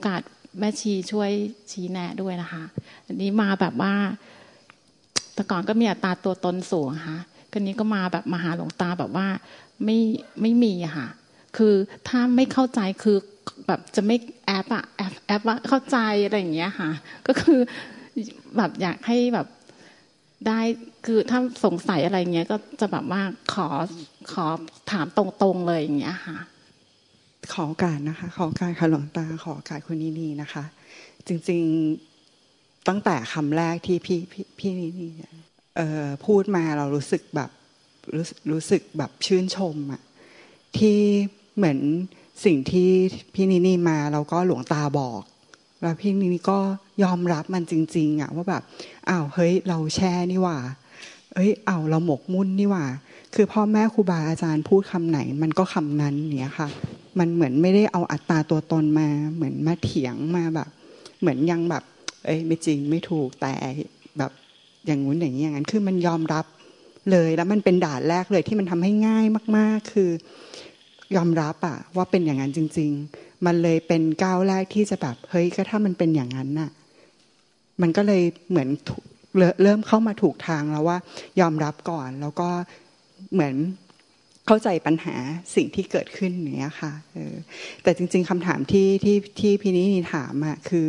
[0.00, 0.24] อโอกาส
[0.58, 1.30] แม่ชีช่วย
[1.70, 2.64] ชี้แนะด้วยนะคะ
[3.06, 3.94] อันนี้มาแบบว่า
[5.34, 7.18] แต่ก่อนก็มีอัตราตัวตนสูงค่ะ
[7.52, 9.26] ก็นี้ก็มาแบบมาหาหลวงตาแบบว่า
[9.84, 9.98] ไม่
[10.40, 11.08] ไม่มีค่ะ
[11.56, 11.74] คือ
[12.08, 13.16] ถ้าไม่เข้าใจคือ
[13.66, 14.16] แบบจะไม่
[14.46, 16.90] แอปอะแอปแอปว่าเข้าใจอะไรอย่างเงี้ยค่ะ
[17.26, 17.60] ก็คือ
[18.56, 19.46] แบบอยากให้แบบ
[20.46, 20.60] ได้
[21.06, 23.22] คือถ้าสงสัยอะไรเงี้ยก็จะแบบว่า
[23.52, 23.68] ขอ
[24.32, 24.46] ขอ
[24.90, 26.38] ถามตรงๆเลยอย่างเงี้ยค่ะ
[27.54, 30.64] ขอการนะคะ ขอการค่ะหลวงตาขอการคุณนีนีนะคะ
[31.26, 35.08] จริงๆตั้งแต่คำแรกที่พี่พี่พี่นีนี
[36.24, 37.50] พูดมาเรารู้สึกแบบ
[38.14, 40.02] รู้รู้สึกแบบชื่นชมอะ
[40.78, 40.98] ที่
[41.56, 41.78] เหมือน
[42.44, 42.90] สิ่งที่
[43.34, 45.22] พี่นีนีมาเราก็หลวงตาบอก
[45.82, 46.58] แล้วพี่นีนีก็
[47.02, 48.62] ยอมรับมันจริง ๆอะว่าแบบ
[49.08, 50.56] อ้าวเฮ้ยเราแช่นี่ว่า
[51.34, 52.84] เอ้ยอ้าวเราหมกมุ่นนี่ว่า
[53.34, 56.68] คือพ่อแม่ครูบาอาจารย์พูดคำไหน มันก็คำนั้นเนี้ยค่ะ
[57.18, 60.68] มันเหมือนไม่ได้เอาอัตตาตัวตนมา เหมือนมาเถียงมาแบบ
[61.20, 61.82] เหมือนยังแบบ
[62.24, 63.54] เอ้ยไม่จริงไม่ถูกแต่
[64.18, 64.30] แบบ
[64.86, 66.44] อย่างงู้นอย่างนี้อย่างนั้นคือมันยอมรับ
[67.10, 69.24] เลยแล้วมันเป็นด่านแรกเลยที่มันทำให้ง่าย
[69.56, 70.10] มาก ๆ คือ
[71.16, 76.70] ยอมรับอะว่าเป็นอย่างนั้นจริง ๆ มันเลยเป็นก้าวแรกที่จะแบบเฮ้ยก็ถ้ามันเป็นอย่างนั้นน่ะ
[77.82, 78.68] มันก็เลยเหมือน
[79.62, 80.98] เริ่มเข้ามาถูกทางแล้วว่า
[81.40, 82.48] ยอมรับก่อนแล้วก็
[83.32, 83.54] เหมือน
[84.46, 85.14] เข้าใจปัญหา
[85.56, 86.92] สิ่งที่เกิดขึ้นอย่างเนี้ยค่ะ
[87.82, 90.88] แต่จริง ๆคำถามที่ที่ที่พี่นินีถามอะคือ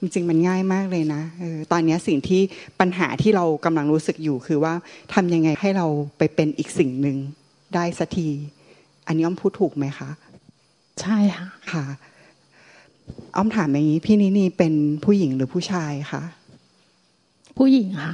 [0.00, 2.42] จริงๆมันง่ายมากเลยนะออตอนนี้สิ่งที่
[2.80, 4.74] ปัญหาที่เรากำลังรู้สึกอยู่คือว่า
[5.14, 5.86] ทำยังไงให้เรา
[6.18, 7.16] ไปเป็นอีกสิ่งหนึ่ง
[7.74, 8.28] ได้สักที
[9.06, 10.10] อันนี้อ้อมพูดถูกไหมคะ
[11.02, 11.84] ใช่ค่ะค่ะ
[13.36, 16.22] อ้อมถามอย่างนี้ พี่นี่นี่เป็นผู้หญิงหรือผู้ชายคะ
[17.58, 18.12] ผู้หญิงค่ะ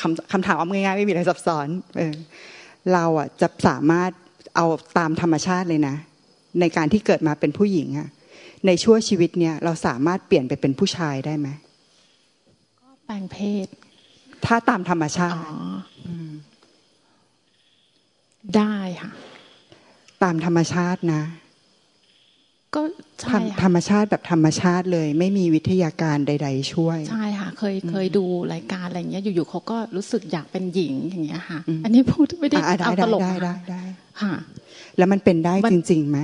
[0.00, 1.66] คำคำถามอ้อมง่ายๆไม่มีอะไรซับซ้อน
[1.96, 2.14] เออ
[2.92, 4.10] เราอะจะสามารถ
[4.56, 4.66] เอา
[4.98, 5.96] ตามธรรมชาติเลยนะ
[6.60, 8.08] ในการที่เกิดมาเป็นผู้หญิงอะ
[8.66, 11.48] ในช่วงชีวิตเนี่ยเราสามารถเปลี่ยนไปเป็นผู้ชายได้ไหม
[12.80, 13.66] ก็แปลงเพศ
[14.46, 15.38] ถ้าตามธรรมชาติ
[18.56, 19.10] ได้ค่ะ
[20.22, 21.22] ตามธรรมชาตินะ
[22.74, 22.80] ก็
[23.20, 28.24] ใช่ธรรมชาติแบบธรรมชาติเลย ไม่มีวิทยาการใด ๆ ช่วย ใช่ค่ะ เคยเคยดู
[28.54, 33.34] รายการอะไรเงี้ยอยู่ๆเขาก็รู้สึกอยากเป็นหญิงอย่างเงี้ยค่ะ อันนี้พูดไม่ได้เอาตลกได้
[33.70, 33.82] ได้
[34.22, 34.34] ค่ะ
[34.98, 36.18] แล้วมันเป็นได้จริงๆไหม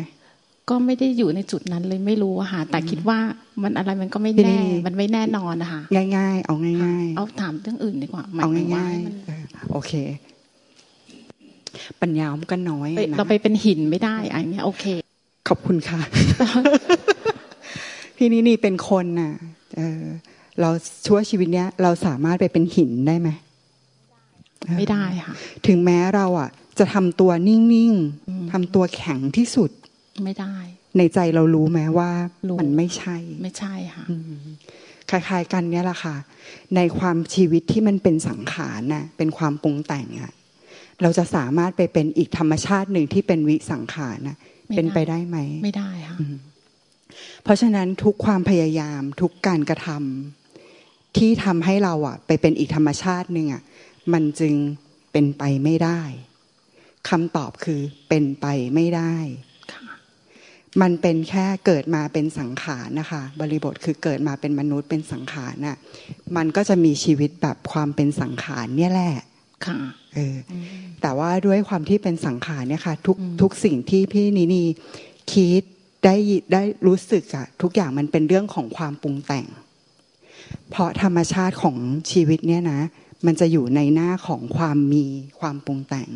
[0.70, 3.18] ก็ไม่ได้อยู่ในจุดนั้นเลยไม่รู้อะค่ะแต่คิดว่า
[3.62, 5.82] มันอะไรมันก็ไม่แน่ มันไม่แน่นอนนะคะ
[6.16, 9.92] ง่าย ๆ เอาง่าย ๆ เอาถามเรื่องอื่นดีกว่าเอาง่ายๆโอเค
[12.00, 14.84] ปัญญามันก็น้อยนะเราไปเป็นหินไม่ได้อันนี้โอเค
[15.48, 16.00] ขอบคุณค่ะ
[18.16, 19.32] พี่นี่นี่เป็นคนน่ะ
[19.76, 20.04] เออ
[20.60, 20.70] เรา
[21.06, 23.28] ชั่วชีวิตเนี้ยเราสามารถไปเป็นหินได้ไหม
[24.76, 25.34] ไม่ได้ค่ะ
[25.66, 29.70] ถึงแม้เราอะ จะทำตัวนิ่งๆทำตัวแข็งที่สุด
[30.24, 30.54] ไม่ได้
[30.98, 32.10] ในใจเรารู้ไหมว่า
[32.60, 34.04] มันไม่ใช่ ไม่ใช่ค่ะ
[35.10, 36.16] คล้ายๆกันเนี่ยแหละค่ะ
[36.76, 40.32] ในความชีวิตที่มันเป็นสังขารน่ะ เป็นความปรุงแต่งอะ
[41.02, 44.36] เราจะสามารถไปเป็นอีกธรรมชาติหนึ่งที่เป็นวิสังขารน่ะ
[44.76, 46.16] เป็นไปได้ไหม ไม่ได้ค่ะ
[47.42, 53.62] เพราะฉะนั้นทุกความพยายามทุกการกระทำที่ทำให้เราอะ ไปเป็นอีกธรรมชาติหนึ่งอะ
[54.12, 54.54] มันจึง
[55.12, 56.00] เป็นไปไม่ได้
[57.08, 59.14] คำตอบคือเป็นไปไม่ได้
[60.82, 65.78] มันเป็นแค่เกิดมาเป็นสังขารนะคะ บริบทคือเกิดมาเป็นมนุษย์เป็นสังขารน่ะ
[66.36, 69.14] มันก็จะมีชีวิตแบบความเป็นสังขารเนี่ยแหละ
[69.66, 69.78] ค่ะ
[70.14, 70.36] เออ
[71.02, 74.66] แต่ว่าด้วยความที่เป็นสังขารเนี่ยค่ะทุกทุกสิ่งที่พี่นีนี่
[75.32, 75.62] คิด
[76.04, 76.16] ได้
[76.52, 79.46] ได้รู้สึกอะทุกอย่างมันเป็นเรื่องของความปรุงแต่ง
[80.70, 81.76] เพราะธรรมชาติของ
[82.10, 82.80] ชีวิตเนี่ยนะ
[83.26, 85.04] มันจะอยู่ในหน้าของความมี
[85.40, 86.10] ความปรุงแต่ง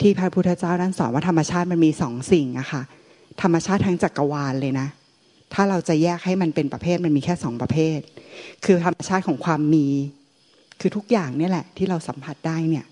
[0.00, 2.82] ที่พระพุทธเจ้าท่านสอนว่าธรรมชาติมันมีสองสิ่งอะค่ะ
[3.42, 4.88] ธรรมชาติทั้งจักรวาลเลยนะ
[5.52, 7.98] ถ้าเราจะแยกให้มันเป็นประเภทมันมีแค่สองประเภท
[8.64, 9.86] คือธรรมชาติของความมี
[10.80, 12.86] คือทุกอย่างเนี่ยแหละที่เราสัมผัสได้เนี่ย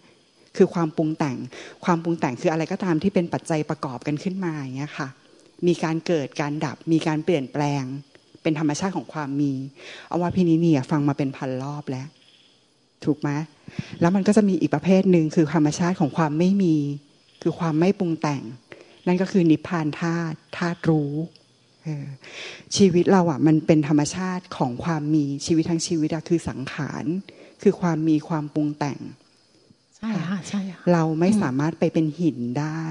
[0.56, 1.36] คือความปรุงแต่ง
[1.84, 5.08] ความปรุงแต่งคืออะไรก็ตามที่เป็นปัจจัยประกอบกันขึ้นมาอย่างเงี้ยค่ะ
[5.66, 7.84] มีการเกิดการดับ มีการเปลี่ยนแปลง
[8.42, 9.52] เป็นธรรมชาติของความมี
[10.08, 12.08] เอาว่าพี่นี้เนี่ยฟังมาเป็นพันรอบแล้ว
[13.04, 13.30] ถูกไหม
[14.00, 16.76] แล้วมันก็จะมีอีกประเภทหนึ่งคือธรรมชาติของความไม่มี
[17.42, 18.42] คือความไม่ปรุงแต่ง
[19.06, 21.12] นั่นก็คือนิพพานธาตุธาตุรู้
[22.76, 27.04] ชีวิตเราอะมันเป็นธรรมชาติของความมีชีวิตทั้งชีวิตอะคือสังขาร
[27.62, 28.98] คือความมีความปรุงแต่ง
[29.96, 32.84] ใช่ค่ะใช่ค่ะเราไม่สามารถไปเป็นหินได้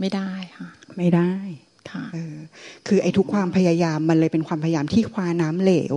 [0.00, 0.68] ไม่ได้ค่ะ
[0.98, 1.32] ไม่ได้
[1.90, 2.04] ค่ะ
[2.86, 5.96] คือไอ้ทุกความพยายามมันเลยเป็นความพยายามที่คว้าน้ำเหลว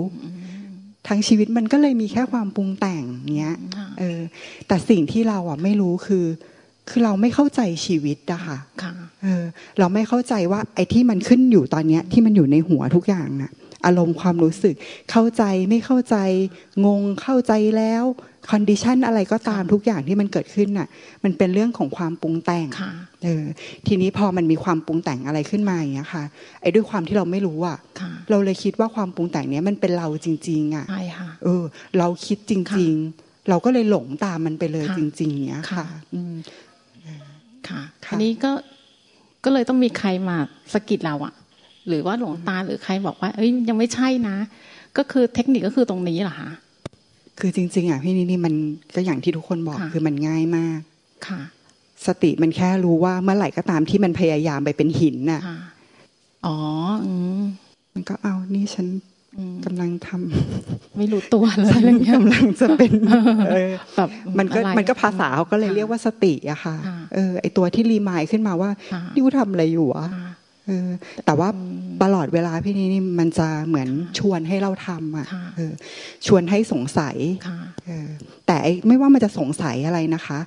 [1.07, 3.03] ทั้งชีวิตมันก็เลยมีแค่ความปรุงแต่ง
[3.37, 3.57] เงี้ย
[3.99, 4.19] เออ
[4.67, 6.25] แต่สิ่งที่เราอะไม่รู้คือ
[6.89, 8.93] คือเราไม่เข้าใจชีวิตอะค่ะค่ะ
[9.23, 9.43] เออ
[9.79, 13.51] เราไม่เข้าใจว่าไอ้ที่มันขึ้นอยู่ตอนเนี้ยที่มันอยู่ในหัวทุกอย่างน่ะ
[13.85, 14.75] อารมณ์ความรู้สึก
[15.11, 16.15] เข้าใจไม่เข้าใจ
[16.85, 18.03] งงเข้าใจแล้ว
[18.49, 20.87] condition อะไรก็ตามทุกอย่างที่มันเกิดขึ้นน่ะ
[21.23, 22.91] มันเป็นเรื่องของความปรุงแต่งค่ะ
[23.23, 23.43] เออ
[23.87, 26.23] ทีนี้พอมันมีความปรุงแต่งอะไรขึ้นมาอย่างเงี้ยค่ะ
[26.61, 31.63] ไอ้ด้วยความที่เราไม่รู้อะค่ะ เราเลยคิดว่าความปรุงแต่งเนี้ยมันเป็นเราจริง ๆอะใช่ค่ะเออ
[31.97, 35.85] เราคิดจริง ๆ เราก็เลยหลงตามมันไปเลยค่ะจริง ๆเนี้ยค่ะ
[37.69, 38.51] ค่ะอืมค่ะค่ะอันนี้ก็
[39.43, 40.37] ก็เลยต้องมีใครมา
[40.73, 41.33] สะกิดเราอะ
[41.87, 44.37] หรือว่าหลวงตาหรือใครบอกว่า เอ้ยยังไม่ใช่นะ
[44.97, 46.49] ก็คือเทคนิคก็คือตรงนี้เหรอคะ
[47.39, 48.53] คือจริง ๆอะพี่นี่นี่มัน
[48.95, 50.79] ก็อย่างที่ทุกคนบอกค่ะคือมันง่ายมาก
[51.27, 51.41] ค่ะ
[52.07, 55.59] สติมันแค่รู้ว่าเมื่อไหร่ก็ตามที่มันพยายามไปเป็นหินน่ะค่ะ
[56.45, 56.57] อ๋อ
[57.05, 57.41] อืม
[57.93, 59.16] มันก็เอานี่ฉันอืม
[59.65, 62.91] กำลังทำไม่รู้ตัวเลยฉันอะไรเงี้ยกำลังจะเป็น
[63.51, 70.29] เออแบบมันก็อะไรมันก็ภาษาเขาก็เลยเรียกว่าสติอะค่ะค่ะเออ ไอตัวที่รีมายด์ขึ้นมาว่าค่ะนี่กูทำอะไรอยู่วะค่ะ
[70.67, 70.89] เออ
[71.25, 73.89] แต่ว่าอืมตลอดเวลาพี่นี่นี่มันจะเหมือน
[74.19, 75.73] ชวนให้เราทำอะค่ะเออ
[76.27, 77.15] ชวนให้สงสัย
[77.47, 78.07] ค่ะเออ
[78.47, 80.39] แต่ไอ้ไม่ว่ามันจะสงสัยอะไรนะคะ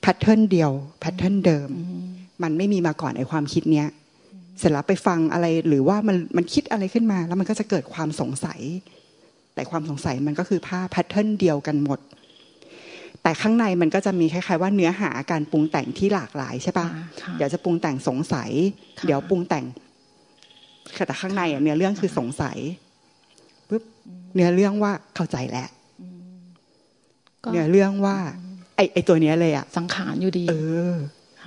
[0.00, 0.70] pattern เดียว
[1.00, 2.04] pattern เดิมอืม
[2.42, 3.88] มันไม่มีมาก่อนไอ้ความคิดเนี้ย
[4.58, 8.60] เสร็จแล้วไปฟังอะไรหรือว่ามันมันคิดอะไรขึ้นมา แล้วมันก็จะเกิดความสงสัย
[9.54, 12.00] แต่ความสงสัยมันก็คือภาพ pattern เดียวกันหมด
[13.22, 16.86] แต่ข้างในมันก็จะมีคล้ายๆว่าเนื้อหาการปรุงแต่งที่หลากหลายใช่ปะ
[17.22, 18.50] ค่ะเดี๋ยวจะปรุงแต่งสงสัย
[18.98, 19.64] ค่ะเดี๋ยวปรุงแต่ง
[21.06, 22.58] แต่ข้างในอะเนื้อเรื่องคือสงสัย
[23.68, 23.82] ปุ๊บ
[24.34, 25.68] เนื้อเรื่องว่าเข้าใจแล้ว
[27.44, 28.16] ก็เนื้อเรื่องว่า
[28.76, 30.54] ไอ้ไอ้ตัวเนี้ยเลยอะสังขารอยู่ดี เอ
[30.92, 30.94] อ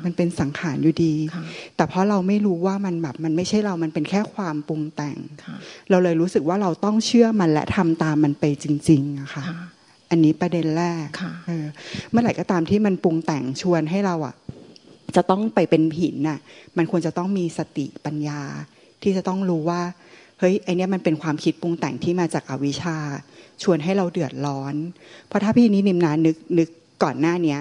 [0.05, 1.43] มันเป็นสังขารอยู่ดีค่ะ
[1.75, 5.55] แต่เพราะเราไม่รู้ว่ามันแบบมันไม่ใช่เรา มันเป็นแค่ความปรุงแต่งค่ะ
[5.89, 9.59] เราเลยรู้สึกว่าเราต้องเชื่อมันและทำตามมันไปจริงๆอะค่ะค่ะ
[10.09, 11.65] อันนี้ประเด็นแรกค่ะเออ
[12.11, 14.35] เมื่อไหร่ก็ตามที่มันปรุงแต่งชวนให้เราอะ
[15.15, 16.39] จะต้องไปเป็นหินน่ะ
[16.77, 18.41] มันควรจะต้องมีสติปัญญา
[19.01, 19.81] ที่จะต้องรู้ว่า
[20.39, 22.97] เฮ้ยไอเนี้ยมันเป็นความคิดปรุงแต่งที่มาจากอวิชชา
[23.63, 24.75] ชวนให้เราเดือดร้อน
[25.27, 26.69] เพราะถ้าพี่นินิมนานึกนึก
[27.03, 27.59] ก่อนหน้าเนี้ย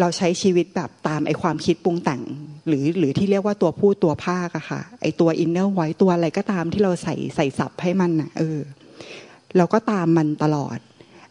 [0.00, 2.22] เราใช้ชีวิตแบบตามไอความคิดปรุงแต่ง
[2.68, 8.58] หรือหรือที่เรียกว่าตัวพูดตัวภาคอะค่ะ ไอตัวอินเนอร์ไว้ตัวอะไรก็ตามที่เราใส่ใส่สับให้มันน่ะเออ
[9.56, 10.78] เราก็ตามมันตลอด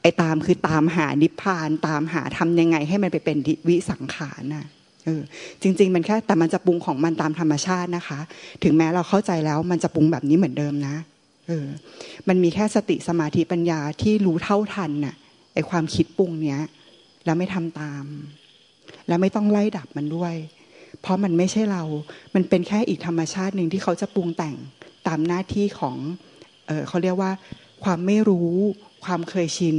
[0.01, 3.37] ไอตามคือตามหานิพพาน ตามหาทำยังไงให้มันไปเป็น
[3.67, 4.65] วิสังขารน่ะ
[5.05, 5.21] เออ
[5.61, 8.19] จริง ๆ มันแค่แต่มันจะปรุงของมันตามธรรมชาตินะคะ
[8.63, 10.95] ถึงแม้เราเข้าใจแล้วมันจะปรุงแบบนี้เหมือนเดิมนะ
[11.47, 11.67] เออ
[12.27, 15.15] มันมีแค่สติสมาธิปัญญาที่รู้เท่าทันน่ะ
[15.53, 16.61] ไอความคิดปรุงเนี้ย
[17.25, 18.03] แล้วไม่ทำตาม
[19.07, 20.35] แล้วไม่ต้องไล่ดับมันด้วย
[21.01, 21.83] เพราะมันไม่ใช่เรา
[22.35, 24.55] มันเป็นแค่อีกธรรมชาติหนึ่งที่เขาจะปรุงแต่ง
[25.07, 25.97] ตามหน้าที่ของ
[26.67, 27.31] เออเขาเรียกว่า
[27.83, 28.51] ความไม่รู้
[29.05, 29.77] ความเคยชิน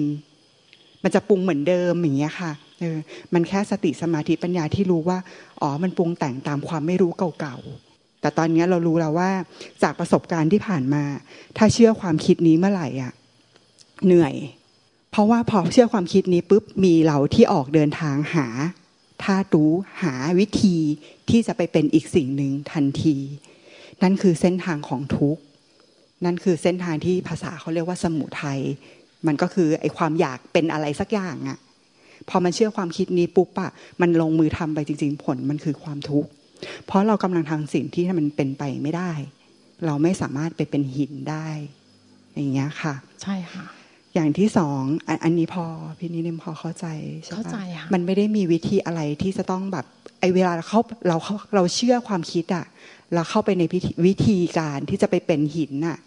[1.02, 2.96] มันจะปรุงเหมือนเดิมอย่างเงี้ยค่ะเออ
[3.34, 5.18] มันแค่สติสมาธิปัญญาที่รู้ว่า
[5.60, 9.30] อ๋อ มันปรุงแต่งตามความไม่รู้เก่าๆ แต่ตอนเนี้ยเรารู้แล้วว่า
[9.82, 11.04] จากประสบการณ์ที่ผ่านมา
[11.56, 13.12] ถ้าเชื่อความคิดนี้เมื่อไหร่อะ
[14.06, 14.34] เหนื่อย
[15.10, 18.46] เพราะว่าพอเชื่อความคิดนี้ปุ๊บมีเราที่ออกเดินทางหา
[19.24, 19.70] ท่ารู้
[20.02, 20.76] หาวิธี
[21.30, 23.16] ที่จะไปเป็นอีกสิ่งหนึ่งทันที
[24.02, 25.42] นั่นคือเส้นทางของทุกข์
[26.24, 28.60] นั่นคือเส้นทางที่ภาษาเขาเรียกว่าสมุทัย
[29.26, 31.58] มันก็คือไอความอยากเป็นอะไรสักอย่างอะ
[32.28, 36.28] พอมันเชื่อความคิดนี้ปุ๊บอะมันลงมือทำไปจริง ๆ ผลมันคือความทุกข์
[36.86, 39.12] เพราะเรากำลังทำสิ่งที่มันเป็นไปไม่ได้
[39.86, 41.48] เราไม่สามารถไปเป็นหินได้
[42.34, 43.64] อย่างเงี้ยค่ะ ใช่ค่ะ
[44.14, 45.64] อย่างที่สองอันอันนี้พอ
[45.98, 46.86] พี่นิมพอเข้าใจ
[47.24, 49.86] ใช่ปะเข้าใจค่ะมันไม่ได้มีวิธีอะไรที่จะต้องแบบ
[50.20, 52.64] ไอเวลาเราเข้าเราเข้าเราเชื่อความคิดอะ
[53.14, 55.98] เราเข้าไปในพิธีวิธีการที่จะไปเป็นหินน่ะ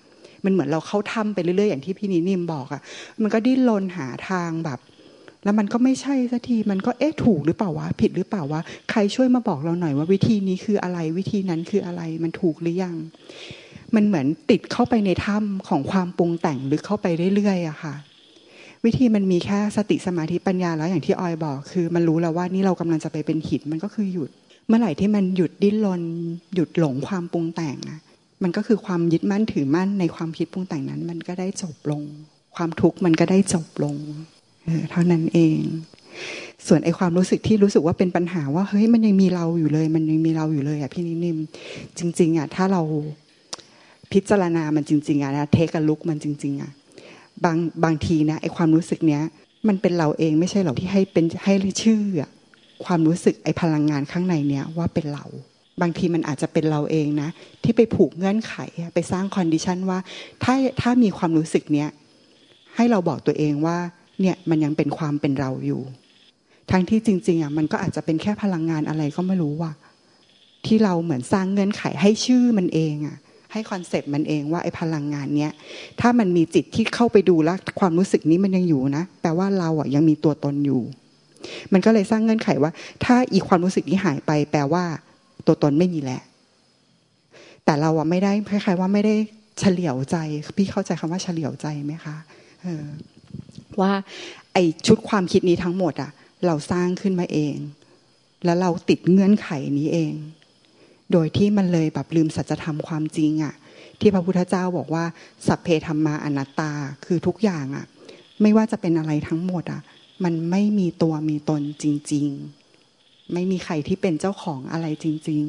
[0.45, 2.81] มันเหมือนเราเข้าถ้ำไปเรื่อยๆอย่างที่พี่นิมบอกอะ
[3.21, 4.79] มันก็ดิ้นรนหาทางแบบ
[5.43, 12.95] แล้วมันก็ไม่ใช่สักทีมันก็เอ๊ะถูกหรือเปล่าวะผิดหรือเปล่าวะใครช่วยมาบอกเราหน่อยว่าวิธีนี้คืออะไรวิธีนั้นคืออะไรมันถูกหรือยัง
[13.95, 17.95] มันเหมือนติดเข้าไปในถ้ำของความปรุงแต่งลึกเข้าไปเรื่อยๆอะค่ะ
[18.85, 24.29] วิธีมันมีแค่สติสมาธิปัญญาแล้วอย่างที่ออยบอก คือ มันรู้แล้วว่านี่เรากำลังจะไปเป็นหินมันก็คือหยุด
[24.67, 26.01] เมื่อไหร่ที่มันหยุดดิ้นรน
[26.55, 27.99] หยุดหลงความปรุงแต่งอะ
[28.43, 32.01] มันก็คือความยึดมั่นถือมั่นในความคิดปรุงแต่งนั้น มันก็ได้จบลง
[32.55, 33.95] ความทุกข์มันก็ได้จบลง
[34.91, 35.59] เท่านั้นเอง
[36.67, 41.37] ส่วนไอความรู้สึกที่รู้สึกว่าเป็นปัญหาว่าเฮ้ยมันยังมีเราอยู่เลย มันยังมีเราอยู่เลยอะพี่นิ่ม
[41.97, 42.81] จริง ๆอะถ้าเรา
[44.15, 46.71] พิจารณามันจริง ๆอะนะเทคลุกมันจริง ๆอะ
[47.43, 49.23] บางบางทีนะไอความรู้สึกเนี้ย
[49.67, 51.53] มันเป็นเราเองไม่ใช่หรอกที่ให้เป็นให้
[51.83, 52.31] ชื่ออะ
[52.85, 55.25] ความรู้สึกไอพลังงานข้างในเนี้ยว่าเป็นเรา
[55.81, 57.29] บางทีมันอาจจะเป็นเราเองนะ
[57.63, 59.99] ที่ไปผูกเงื่อนไขอะไปสร้าง condition ว่า
[60.43, 61.89] ถ้าถ้ามีความรู้สึกเนี้ย
[62.75, 63.77] ให้เราบอกตัวเองว่า
[64.21, 65.81] เนี่ยมันยังเป็นความเป็นเราอยู่
[66.71, 69.71] ทั้งที่จริง ๆอะมันก็อาจจะเป็นแค่พลังงานอะไรก็ไม่รู้ว่า
[70.65, 73.17] ที่เราเหมือนสร้างเงื่อนไขให้ชื่อมันเองอะ
[73.55, 75.51] ให้ concept มันเองว่าไอ้พลังงานเนี้ย
[76.01, 80.81] ถ้ามันมีจิตที่เข้าไปดูแล้วความรู้สึกนี้มันยังอยู่นะแปลว่าเราอะยังมีตัวตนอยู่
[81.73, 82.71] มันก็เลยสร้างเงื่อนไขว่า
[83.03, 84.83] ถ้าอีความรู้สึกนี้หายไป แปลว่า
[85.47, 86.21] ตัวตนไม่มีแล้ว
[87.65, 89.15] แต่เราอะไม่ได้คล้ายๆว่าไม่ได้
[89.59, 90.17] เฉลียวใจ
[90.57, 92.15] พี่เข้าใจคำว่าเฉลียวใจไหมคะ
[92.63, 92.85] เออ
[93.81, 93.91] ว่า
[94.53, 94.57] ไอ
[94.87, 96.11] ชุดความคิดนี้ทั้งหมดอะ
[96.45, 97.55] เราสร้างขึ้นมาเอง
[98.45, 100.13] แล้วเราติดเงื่อนไขนี้เอง
[101.11, 103.55] โดยที่มันเลยแบบลืมสัจธรรมความจริงอะ
[103.99, 105.05] ที่พระพุทธเจ้าบอกว่า
[105.47, 106.71] สัพเพธรรมาอนัตตา
[107.05, 107.85] คือทุกอย่างอะ
[108.41, 109.81] ไม่ว่าจะเป็นอะไรทั้งหมดอะ
[110.23, 112.27] มันไม่มีตัวมีตนจริง
[112.79, 115.43] ๆ ไม่มีใครที่เป็นเจ้าของอะไรจริง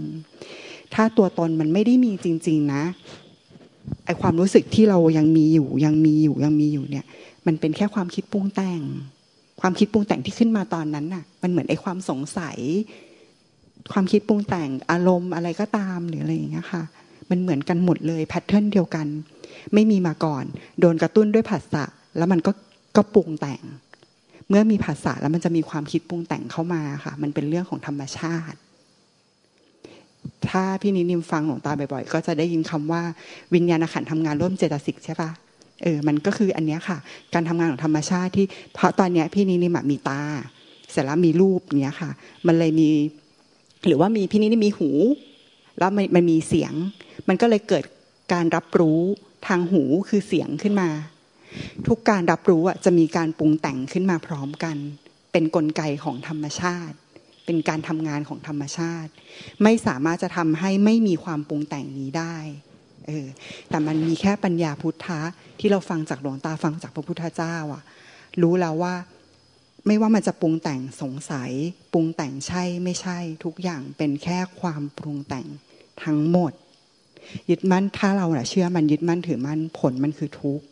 [0.47, 2.83] ๆ ถ้าตัวตนมันไม่ได้มีจริง ๆ นะ
[4.07, 7.05] ไอความรู้สึกที่เรายังมีอยู่ ยังมีอยู่ยังมีอยู่เนี่ย
[7.47, 8.81] มันเป็นแค่ความคิดปรุงแต่ง
[9.61, 12.59] ความคิดปรุงแต่งที่ขึ้นมาตอนนั้นน่ะ มันเหมือนไอความสงสัย
[13.93, 16.83] ความคิดปรุงแต่งอารมณ์อะไรก็ตามหรืออะไรอย่างเงี้ยค่ะ
[17.31, 19.07] มันเหมือนกันหมดเลยแพทเทิร์นเดียวกัน
[19.75, 20.45] ไม่มีมาก่อน
[20.81, 21.85] โดนกระตุ้นด้วยผัสสะ
[22.17, 22.53] แล้วมันก็
[22.97, 23.63] ก็ปรุงแต่ง
[24.49, 28.59] เมื่อมีผัสสะแล้วมันจะมีความคิดปรุงแต่งเข้ามาค่ะ มันเป็นเรื่องของธรรมชาติ
[30.49, 33.03] ถ้าพี่นินิมฟังหลวงตาบ่อยๆ ก็จะได้ยินคำว่า
[33.55, 35.31] วิญญาณขันทำงานร่วมเจตสิกใช่ปะ
[35.83, 36.99] เออ มันก็คืออันนี้ค่ะ
[37.35, 40.23] การทำงานของธรรมชาติที่เพราะตอนนี้พี่นินิมมีตา
[40.91, 42.11] เสร็จแล้วมีรูปเนี้ยค่ะ
[42.47, 42.91] มันเลยมี
[43.87, 44.91] หรือว่ามีพี่นินิมมีหู
[45.79, 46.73] แล้วมันมันมีเสียง
[47.29, 47.85] มันก็เลยเกิด
[48.33, 49.01] การรับรู้
[49.47, 50.89] ทางหูคือเสียงขึ้นมา
[51.87, 54.77] ทุกการรับรู้อะจะมีการปรุงแต่งขึ้นมาพร้อมกัน
[55.33, 56.97] เป็นนกลไกของธรรมชาติ
[57.47, 59.11] เป็นการทำงานของธรรมชาติ
[59.63, 62.37] ไม่สามารถจะทำให้ไม่มีความปรุงแต่งนี้ได้
[63.07, 63.27] เออ
[63.69, 65.21] แต่มันมีแค่ปัญญาพุทธะ
[65.61, 67.83] ที่เราฟังจากหลวงตาฟังจากพระพุทธเจ้าอะ
[68.43, 68.95] รู้แล้วว่า
[69.87, 71.51] ไม่ว่ามันจะปรุงแต่งสงสัย
[71.93, 75.47] ปรุงแต่งใช่ไม่ใช่ ทุกอย่างเป็นแค่ความปรุงแต่ง
[76.05, 76.53] ทั้งหมด
[77.51, 80.65] ยึดมั่นถ้าเราเชื่อมันยึดมั่นถือมั่นผลมันคือทุกข์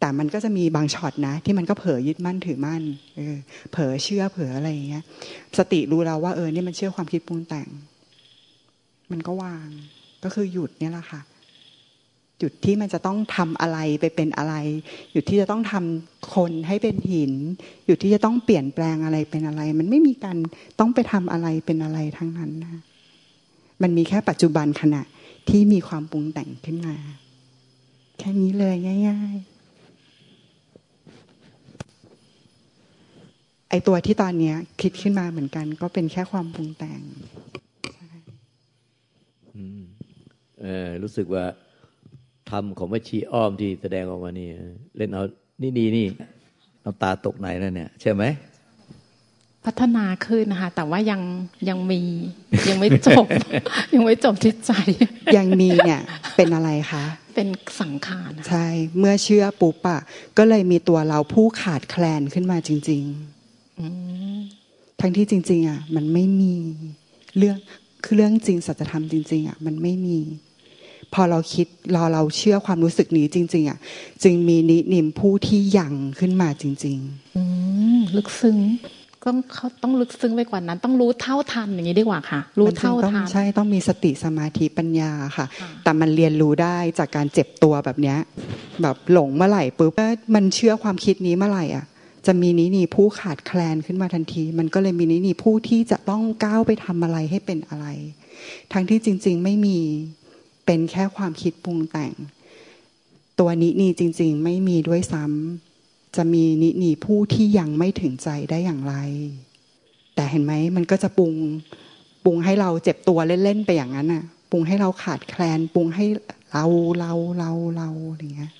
[0.00, 2.82] แต่มันก็จะมีบางช็อตนะ ที่มันก็เผลอยึดมั่นถือมั่น
[3.16, 3.36] เออ
[3.72, 5.04] เผลอเชื่อเผลออะไรอย่างเงี้ย
[5.58, 7.68] สติรู้แล้วว่าเออนี่มันเชื่อความคิดปรุงแต่ง
[9.10, 9.68] มันก็วาง
[10.24, 11.20] ก็คือหยุดเนี่ยแหละค่ะ
[12.38, 14.54] หยุดที่มันจะต้องทำอะไรไปเป็นอะไร
[15.12, 17.32] หยุดที่จะต้องทำคนให้เป็นหิน
[17.86, 20.36] หยุดที่จะต้องเปลี่ยนแปลงอะไรเป็นอะไร มันไม่มีการ
[20.80, 22.76] ต้องไปทำอะไรเป็นอะไรทั้งนั้นนะ
[23.82, 25.02] มันมีแค่ปัจจุบันขณะ
[25.48, 26.96] ที่มีความปรุงแต่งขึ้นมา
[28.18, 28.74] แค่นี้เลย
[29.08, 29.58] ง่ายๆ
[33.70, 37.00] ไอตัวที่ตอนเนี้ย คิดขึ้นมาเหมือนกัน ก็เป็นแค่ความปรุงแต่ง
[40.62, 41.44] เออรู้สึกว่า
[42.50, 44.48] ทำของแม่ชีอ้อมที่แสดงออกมานี่
[44.96, 45.22] เล่นเอา
[45.62, 46.06] นี่นี่นี่
[46.84, 48.24] น้ำตาตกไหนแล้วเนี่ย ใช่ไหม
[49.64, 51.20] พัฒนาขึ้นนะคะ แต่ว่ายัง
[51.68, 52.00] ยังมี
[52.68, 53.26] ยังไม่จบ
[53.94, 54.72] ยังไม่จบที่ใจ
[55.36, 56.00] ยังมีเนี่ย
[56.36, 57.48] เป็นอะไรคะ เป็น
[57.80, 58.66] สังขารใช่
[58.98, 60.00] เมื่อเชื่อปุ๊บอะ
[60.38, 66.54] ก็เลยมีตัวเราผู้ขาดแคลนขึ้นมาจริงๆทั้งที่จริง ๆอะมันไม่มี
[67.36, 67.56] เรื่อง
[68.04, 70.18] คือเรื่องจริงสัจธรรมจริง ๆอะมันไม่มี
[71.14, 73.78] พอเราคิดรอเราเชื่อความรู้สึกนี้จริง ๆอะ
[74.22, 77.42] จึงมีนินิมผู้ที่ยังขึ้นมาจริง ๆ อื
[78.16, 78.58] ลึกซึ้ง
[79.26, 85.46] ต้องเขาต้องลึกซึ้งไปกว่านั้น ต้องรู้เท่าทันอย่างนี้ดีกว่าค่ะ รู้เท่าทันใช่ต้องมีสติสมาธิปัญญาค่ะ
[85.84, 88.18] แต่มันเรียนรู้ได้จากการเจ็บตัวแบบเนี้ย
[88.82, 89.92] แบบหลงเมื่อไหร่ปุ๊บ
[90.34, 91.84] มันเชื่อความคิดนี้เมื่อไหร่อะ
[92.26, 97.86] จะมีนินีผู้ขาดแคลนขึ้นมาทันที มันก็เลยมีนินีผู้ที่จะต้องก้าวไปทำอะไรให้เป็นอะไร
[98.72, 99.78] ทั้งที่จริง ๆ ไม่มี
[100.70, 102.12] เป็นแค่ความคิดปรุงแต่ง
[103.38, 108.94] ตัวนินีจริง ๆ ไม่มีด้วยซ้ำจะมีนินีผู้ที่ยังไม่ถึงใจได้อย่างไร
[110.14, 111.32] แต่เห็นไหมมันก็จะปรุง
[112.24, 116.04] ปรุงให้เราเจ็บตัวเล่นๆไปอย่างนั้นน่ะปรุงให้เราขาดแคลนปรุงให้
[116.52, 116.64] เรา
[116.98, 118.52] เราเราเราอย่างเงี้ย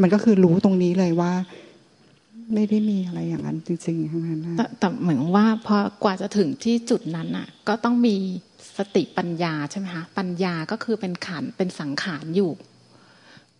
[0.00, 1.32] มันก็คือรู้ตรงนี้เลยว่า
[2.54, 8.16] ไม่ได้มีอะไรอย่างนั้นจริงๆทั้งนั้นนะแต่เหมือนว่าพอกว่าจะถึงที่จุดนั้นอะ ก็ต้องมี
[8.78, 12.50] สติปัญญาใช่ไหมคะปัญญาก็คือเป็นขันเป็นสังขารอยู่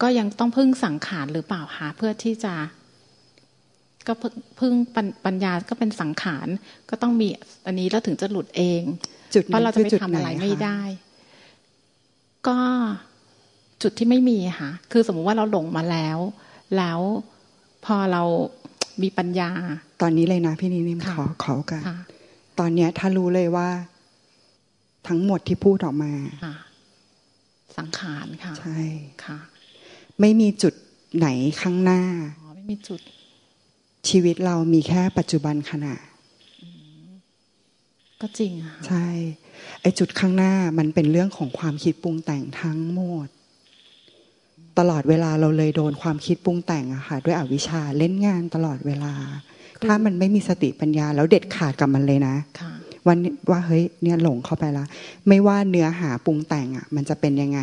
[0.02, 2.54] ก็ยังต้องพึ่งสังขารหรือเปล่าคะเพื่อที่จะ
[4.06, 4.12] ก็
[4.60, 4.74] พึ่ง
[5.26, 6.46] ปัญญาก็เป็นสังขาร
[6.90, 7.28] ก็ต้องมี
[7.66, 8.82] อันนี้แล้วถึงจะหลุดเอง
[9.44, 10.80] เพราะเราจะไปทำอะไรไม่ได้
[12.48, 12.58] ก็
[13.82, 16.18] จุดที่ไม่มีค่ะคือสมมุติว่าเราหลงมาแล้ว
[16.76, 17.00] แล้ว
[17.84, 18.22] พอเรา
[19.02, 19.50] มีปัญญา
[20.02, 21.82] ตอนนี้เลยนะพี่นินิมขอขอกัน
[22.58, 23.68] ตอนเนี้ยถ้ารู้เลยว่า
[25.08, 26.12] ทั้งหมดที่พูดออกมา
[27.76, 28.78] สังขารค่ะใช่
[29.24, 29.38] ค่ะ
[30.20, 30.74] ไม่มีจุด
[31.18, 31.28] ไหน
[31.60, 32.02] ข้างหน้า
[32.40, 33.00] อ๋อไม่มีจุด
[34.08, 35.94] ชีวิตเรามีแค่ปัจจุบันขณะ
[38.20, 39.06] ก็จริงค่ะใช่
[39.82, 43.28] ไอจุดข้างหน้ามันเป็นเรื่องของความคิดปรุงแต่งทั้งหมด
[44.78, 49.14] ตลอดเวลาเราเลยโดนความคิดปรุงแต่งอะค่ะ ด้วยอวิชชาเล่นงานตลอดเวลา
[49.84, 52.72] ถ้ามันไม่มีสติปัญญาแล้วเด็ดขาดกับมันเลยนะค่ะ
[53.06, 53.18] วัน
[53.50, 54.84] ว่าเฮ้ยเนี่ยหลงเข้าไปละ
[55.28, 57.60] ไม่ว่าเนื้อหาปรุงแต่งอะมันจะเป็นยังไง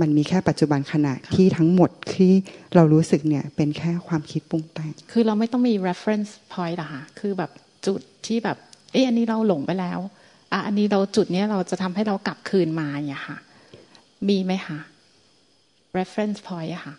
[0.00, 2.32] มันมีแค่ปัจจุบันขณะที่ทั้งหมดที่
[2.74, 7.50] เรารู้สึกเนี่ย เป็นแค่ความคิดปรุงแต่ง คือเราไม่ต้องมี reference point อะค่ะคือแบบ
[7.86, 8.56] จุดที่แบบ
[8.92, 9.98] เอ๊ะอันนี้เราหลงไปแล้ว
[10.52, 13.38] อะอันนี้เราจุดเนี้ยเราจะทำให้เรากลับคืนมาเนี่ยค่ะ
[14.28, 14.78] มีไหมคะ
[15.98, 16.94] reference point อะค่ะ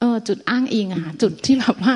[0.00, 1.94] เออจุดอ้างอิงอะค่ะจุดที่แบบว่า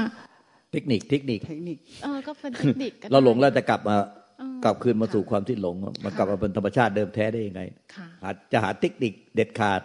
[0.75, 3.97] เทคนิคเทคนิคเทคนิคเออก็เป็นเทคนิคก็ได้เราหลงแล้วจะกลับมา
[4.39, 7.63] เออกลับคืนมาสู่ค่ะความที่หลงมันกลับมาเป็นธรรมชาติเดิมแท้ได้ยังไง
[7.95, 9.81] ค่ะหาจะหาเทคนิคเด็ดขาด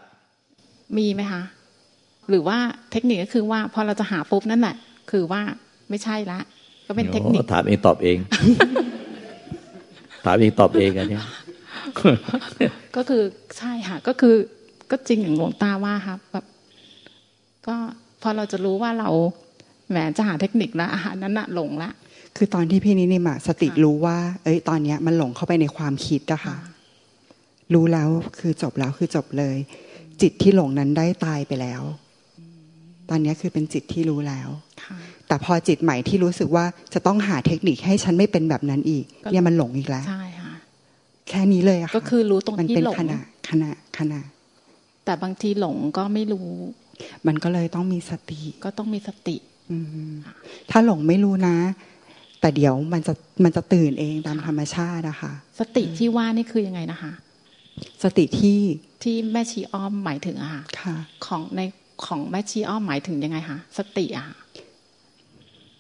[0.98, 1.42] มีไหมคะ
[2.30, 2.58] หรือว่า
[2.92, 4.76] เทคนิคก็คือว่าพอเราจะหาปุ๊บนั่นแหละ
[5.12, 5.42] คือว่า
[5.90, 6.40] ไม่ใช่ละ
[6.88, 8.18] ก็เป็นเทคนิคถามเองตอบเอง
[10.26, 11.24] ถามเองตอบเองอันเนี้ย
[12.96, 13.24] ก็คือ
[13.58, 14.36] ใช่ค่ะ ก็คือ
[14.92, 16.46] ก็จริงอย่างหลวงตาว่าครับแบบ
[17.68, 17.76] ก็
[18.22, 19.10] พอเราจะรู้ว่าเรา
[19.90, 21.92] แหมจะหาเทคนิคแล้วอาหารนั้นน่ะหลงละ
[22.38, 26.56] คือตอนที่พี่นินิมอะสติค่ะรู้ว่า เอ้ย ตอนเนี้ยมันหลงเข้าไปในความคิดอะค่ะ
[27.74, 29.56] รู้แล้วคือจบแล้วคือจบเลย
[30.22, 31.82] จิตที่หลงนั้นได้ตายไปแล้ว
[33.10, 34.50] ตอนเนี้ยคือเป็นจิตที่รู้แล้ว
[34.84, 40.54] ค่ะแต่พอจิตใหม่ที่รู้สึกว่าจะต้องหาเทคนิคให้ฉันไม่เป็นแบบนั้นอีกก็เนี่ยมันหลงอีกแล้วใช่ค่ะ
[41.30, 43.20] แค่นี้เลยอะค่ะก็คือรู้ตรงมันที่เป็นหลงขณะ
[43.50, 44.22] ขณะขณะ
[45.06, 46.50] แต่บางทีหลงก็ไม่รู้
[47.28, 49.49] มันก็เลยต้องมีสติ ก็ต้องมีสติอืม
[50.72, 51.56] ถ้าหลงไม่รู้นะ
[52.40, 57.12] แต่เดี๋ยวมันจะมันจะตื่นเองตามธรรมชาติอะค่ะสติที่ว่านี่คือยังไงนะคะ
[58.04, 58.60] สติที่
[59.04, 60.96] ที่แม่ชีอ้อมหมายถึงอะค่ะค่ะ
[61.26, 61.62] ของใน
[62.06, 64.38] ของแม่ชีอ้อมหมายถึงยังไงคะสติอะค่ะ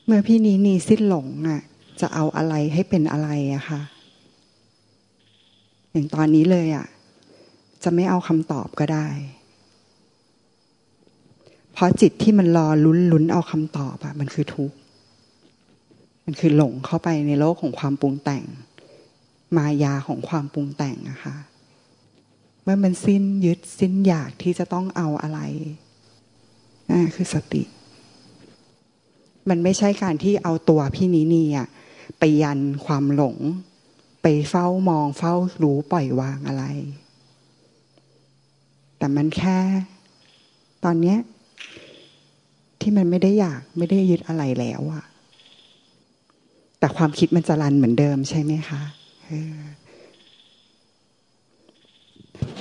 [0.05, 1.61] เมื่อพี่นี้นีสิ้นหลงอะ
[2.01, 3.81] จะเอาอะไรให้เป็นอะไรอะค่ะ
[5.91, 6.87] อย่างตอนนี้เลยอะ
[7.83, 9.07] จะไม่เอาคำตอบก็ได้
[9.38, 9.38] เพ
[11.79, 14.77] ราะจิตที่มันรอลุ้นลุ้นเอาคำตอบอะมันคือทุกข์
[16.25, 18.43] มันคือหลงเข้าไปในโลกของความปรุงแต่ง
[19.57, 21.35] มายาของความปรุงแต่งอะค่ะ
[22.63, 25.39] เมื่อมันสิ้นยึดสิ้นอยากที่จะต้องเอาอะไร
[26.87, 27.63] นั่นคือสติ
[29.49, 31.67] มันไม่ใช่การที่เอาตัวพี่นินีอะ
[32.19, 33.37] ไปยันความหลง
[34.21, 36.65] ไปเฝ้ามองเฝ้ารู้ปล่อยวางอะไร
[38.97, 39.57] แต่มันแค่
[40.83, 41.17] ตอนเนี้ย
[42.81, 45.03] ที่มันไม่ได้อยากไม่ได้ยึดอะไรแล้วอะ
[46.79, 48.81] แต่ความคิดมันจะรันเหมือนเดิมใช่ไหมคะ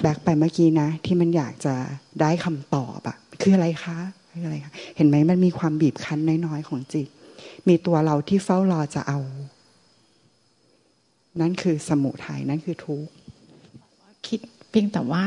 [0.01, 1.75] แบกไปเมื่อกี้นะ ที่มันอยากจะ
[2.21, 3.99] ได้คำตอบอะคืออะไรคะ
[4.31, 7.09] คืออะไรคะเห็นไหมมันมีความบีบคั้นน้อยๆของจิต
[7.69, 9.21] มีตัวเราที่เฝ้ารอจะเอา
[11.41, 13.13] นั่นคือสมุทัยนั่นคือทุกข์
[14.27, 15.25] คิดเพียงแต่ว่า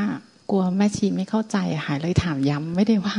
[0.50, 3.16] กลัวแม่ชีไม่เข้าใจอะค่ะเลยถามย้ำไม่ได้ว่า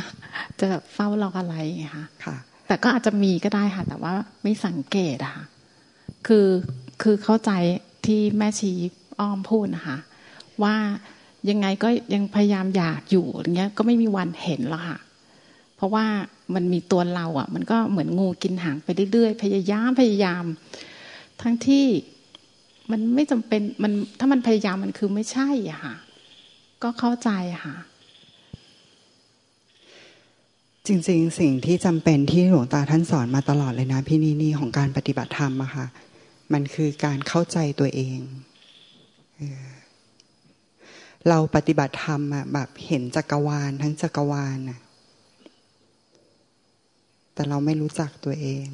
[0.59, 2.35] จะเฝ้ารออะไรไงคะค่ะ
[2.67, 5.45] แต่ก็อาจจะมีก็ได้ค่ะ แต่ว่าไม่สังเกตอะค่ะ
[6.27, 6.47] คือ
[7.01, 7.51] คือเข้าใจ
[8.05, 8.71] ที่แม่ชี
[9.19, 9.97] อ้อมพูดนะคะ
[10.63, 10.75] ว่า
[11.49, 14.99] ยังไงก็ยังพยายามอยากอยู่อย่างเงี้ย ก็ไม่มีวันเห็นหรอกค่ะ
[15.75, 16.05] เพราะว่า
[16.55, 20.43] มันมีตัวเราอะ มันก็เหมือนงูกินหางไปเรื่อยๆพยายามพยายาม
[21.41, 21.85] ทั้งที่
[22.91, 25.95] มันไม่จำเป็นมันถ้ามันพยายามมันคือไม่ใช่อะค่ะ
[26.83, 27.29] ก็เข้าใจ
[27.65, 27.75] ค่ะ
[30.87, 35.85] จริง ๆ สิ่งที่จำเป็นที่หลวงตาท่านสอนมาตลอดเลยนะ พี่นีนี่ของการปฏิบัติธรรมอะค่ะ
[36.53, 38.19] มันคือการเข้าใจตัวเอง
[41.29, 44.79] เราปฏิบัติธรรมอะแบบเห็นจักรวาลทั้งจักรวาลน่ะ
[47.33, 48.67] แต่เราไม่รู้จักตัวเอง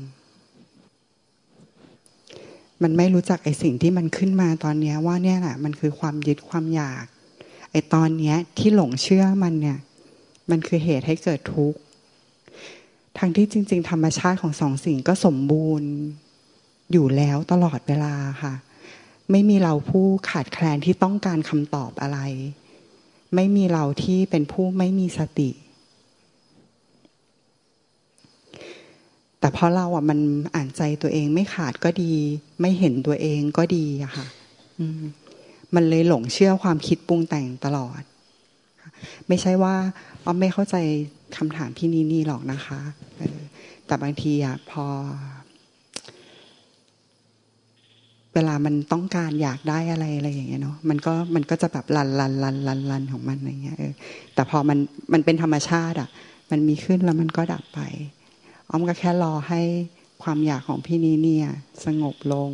[2.84, 7.06] มันไม่รู้จักไอสิ่งที่มันขึ้นมาตอนนี้ว่าเนี่ยแหละมันคือความยึดความอยาก
[7.72, 9.78] ไอ้ตอนเนี้ยที่หลงเชื่อมันเนี่ย
[10.50, 11.80] มันคือเหตุให้เกิดทุกข์
[13.18, 15.90] ทั้งที่จริง ๆ ธรรมชาติของสองสิ่งก็สมบูรณ์
[16.92, 18.54] อยู่แล้วตลอดเวลาค่ะ
[19.32, 22.20] ไม่มีเราผู้ขาดแคลนที่ต้องการคำตอบอะไร
[23.36, 25.50] ไม่มีเราที่เป็นผู้ไม่มีสติ
[29.40, 30.20] แต่เพราะเราอะมัน
[30.56, 32.14] อ่านใจตัวเองไม่ขาดก็ดี
[32.62, 34.26] ไม่เห็นตัวเองก็ดีอะค่ะ
[34.80, 35.02] อืม
[35.76, 38.02] มันเลยหลงเชื่อความคิดปรุงแต่งตลอด
[39.28, 39.76] ไม่ใช่ว่า
[40.24, 40.76] อ้อมไม่เข้าใจ
[41.38, 42.80] คำถามพี่นีนี่หรอกนะคะ
[43.86, 44.86] แต่บางทีอะพอ
[48.34, 53.94] เวลามันต้องการอยากได้อะไรอะไรอย่างเงี้ยเนาะมันก็มันก็จะแบบลันลันลันลันลันของมันอะไรเงี้ยเออ
[54.34, 54.78] แต่พอมัน
[55.14, 56.10] มันเป็นธรรมชาติอะ
[56.52, 57.80] มันมีขึ้นแล้วมันก็ดับไป
[58.70, 59.62] อ้อมก็แค่รอให้
[60.24, 61.48] ความอยากของพี่นี้เนี่ย
[61.86, 62.52] สงบลง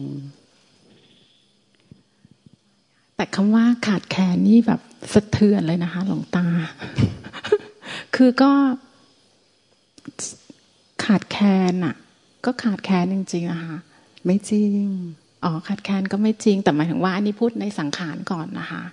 [3.16, 4.82] แต่คำว่าขาดแคลนนี่แบบ
[5.14, 6.46] สะเทือนเลยนะคะ หลวงตา
[8.16, 8.52] คือก็
[11.06, 11.96] ขาดแคลนอะ
[12.46, 13.78] ก็ขาดแคลนจริงๆอะคะ
[14.26, 14.82] ไม่จริง
[15.44, 18.84] อ๋อขาดแคลนก็ไม่จริง แต่หมายถึงว่าอันนี้พูดในสังขารก่อนนะคะ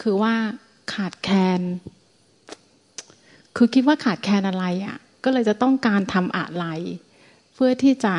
[0.00, 0.34] คือว่า
[0.94, 1.60] ขาดแคลน
[3.56, 6.66] คือคิดว่าขาดแคลนอะไรอะ่ะ ก็เลยจะต้องการทำอะไร
[7.54, 8.14] เพื่อที่จะ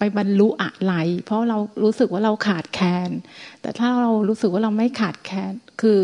[0.00, 3.10] ไปบรรลุอะไร เพราะเรารู้สึกว่าเราขาดแคลน
[3.62, 5.98] แต่ถ้าเรารู้สึกว่าเราไม่ขาดแคลนคือ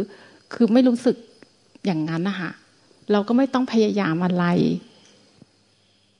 [0.54, 1.16] คือไม่รู้สึก
[1.86, 2.50] อย่างนั้นนะคะ
[3.12, 4.44] เราก็ไม่ต้องพยายามอะไร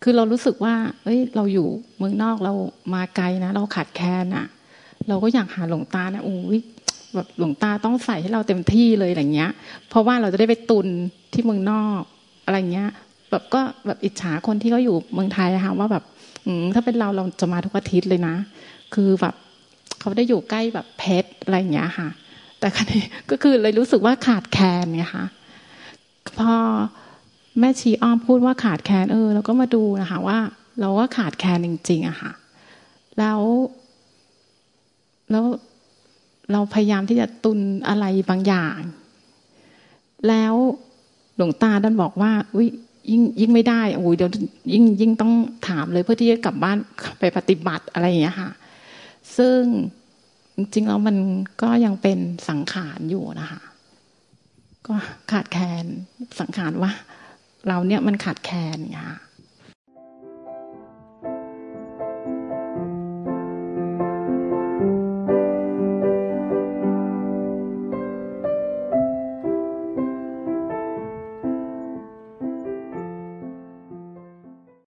[0.03, 2.55] คือเรารู้สึกว่า เอ้ย เราอยู่เมืองนอกเรา
[2.95, 4.47] มาไกลนะ เราขาดแคลนอะ่ะ
[5.09, 6.59] เราก็อยากหาหลวงตานะโอ้ย
[7.15, 9.51] แบบหลวงตาต้องใส่ให้เราเต็มที่เลยอย่างเงี้ย
[9.89, 10.87] เพราะว่าเราจะได้ไปตุน
[11.33, 12.01] ที่เมืองนอก
[12.45, 12.91] อะไรเงี้ย
[13.31, 16.05] แบบก็แบบอิจฉาคนที่เขาอยู่เมืองไทยนะคะว่าแบบ
[16.75, 18.35] ถ้าเป็นเราเราจะมาทุกอาทิตย์เลยนะ
[18.95, 19.35] คือแบบ
[20.01, 22.09] เขาได้อยู่ใกล้แบบเพชรอะไรอย่างเงี้ยค่ะ
[22.59, 25.27] แต่ครั้นี้ก็คือเลยรู้สึกว่าขาดแคลนไงคะ
[26.39, 26.55] พอ
[27.61, 30.39] แม่ชีอ้อมพูดว่าขาดแคลนเออเราก็มาดูนะคะว่า
[30.81, 32.33] เราก็ขาดแคลนจริงๆอะค่ะ
[33.19, 33.41] แล้ว
[35.31, 35.45] แล้ว
[36.53, 38.79] เราพยายามที่จะตุนอะไรบางอย่าง
[40.29, 40.55] แล้ว
[41.37, 42.69] หลวงตาดันบอกว่าอุ้ย
[43.11, 44.31] ยิ่งยิ่งไม่ได้โอ้ยเดี๋ยว
[44.73, 45.33] ยิ่งยิ่งต้อง
[45.69, 46.79] ถามเลยเพื่อที่จะกลับบ้าน
[47.19, 48.51] ไปปฏิบัติอะไรอย่างเงี้ยค่ะ
[49.37, 49.61] ซึ่ง
[50.57, 51.17] จริงๆแล้วมัน
[51.63, 53.61] ก็ยังเป็นสังขารอยู่นะคะ
[54.87, 54.95] ก็
[55.33, 55.85] ขาดแคลน
[56.41, 56.93] สังขารว่า
[57.69, 59.15] เราเนี่ยมันขาดแคลนค่ะ